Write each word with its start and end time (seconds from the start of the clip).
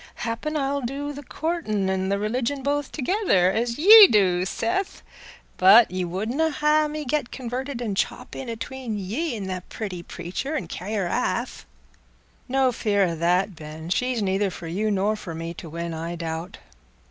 Happen 0.25 0.57
I 0.57 0.61
shall 0.67 0.81
do 0.81 1.13
the 1.13 1.21
coortin' 1.21 1.87
an' 1.87 2.09
the 2.09 2.17
religion 2.17 2.63
both 2.63 2.91
together, 2.91 3.51
as 3.51 3.77
ye 3.77 4.07
do, 4.07 4.45
Seth; 4.45 5.03
but 5.57 5.91
ye 5.91 6.03
wouldna 6.05 6.49
ha' 6.49 6.87
me 6.89 7.05
get 7.05 7.29
converted 7.29 7.83
an' 7.83 7.93
chop 7.93 8.35
in 8.35 8.49
atween 8.49 8.97
ye 8.97 9.35
an' 9.35 9.43
the 9.45 9.61
pretty 9.69 10.01
preacher, 10.01 10.55
an' 10.55 10.67
carry 10.67 10.95
her 10.95 11.05
aff?" 11.05 11.67
"No 12.47 12.71
fear 12.71 13.03
o' 13.03 13.15
that, 13.15 13.55
Ben; 13.55 13.91
she's 13.91 14.23
neither 14.23 14.49
for 14.49 14.65
you 14.65 14.89
nor 14.89 15.15
for 15.15 15.35
me 15.35 15.53
to 15.53 15.69
win, 15.69 15.93
I 15.93 16.15
doubt. 16.15 16.57